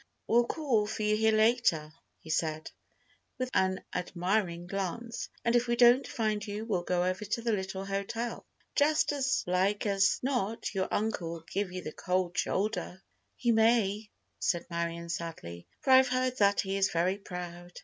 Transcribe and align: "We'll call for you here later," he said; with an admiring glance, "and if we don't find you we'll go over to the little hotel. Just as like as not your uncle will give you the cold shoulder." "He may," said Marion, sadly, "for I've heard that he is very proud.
"We'll 0.25 0.47
call 0.47 0.87
for 0.87 1.03
you 1.03 1.15
here 1.15 1.31
later," 1.31 1.93
he 2.21 2.31
said; 2.31 2.71
with 3.37 3.51
an 3.53 3.83
admiring 3.93 4.65
glance, 4.65 5.29
"and 5.45 5.55
if 5.55 5.67
we 5.67 5.75
don't 5.75 6.07
find 6.07 6.43
you 6.47 6.65
we'll 6.65 6.81
go 6.81 7.03
over 7.05 7.23
to 7.23 7.41
the 7.43 7.51
little 7.51 7.85
hotel. 7.85 8.43
Just 8.75 9.11
as 9.11 9.43
like 9.45 9.85
as 9.85 10.19
not 10.23 10.73
your 10.73 10.87
uncle 10.91 11.33
will 11.33 11.45
give 11.53 11.71
you 11.71 11.83
the 11.83 11.91
cold 11.93 12.35
shoulder." 12.35 13.03
"He 13.35 13.51
may," 13.51 14.09
said 14.39 14.65
Marion, 14.71 15.07
sadly, 15.09 15.67
"for 15.81 15.91
I've 15.91 16.07
heard 16.09 16.35
that 16.39 16.61
he 16.61 16.77
is 16.77 16.89
very 16.89 17.19
proud. 17.19 17.79